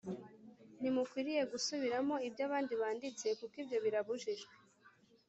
Ntimukwiriye 0.79 1.41
gusubiramo 1.51 2.15
ibyo 2.27 2.41
abandi 2.47 2.73
banditse 2.81 3.27
kuko 3.39 3.55
ibyo 3.63 3.77
birabujijwe 3.85 4.53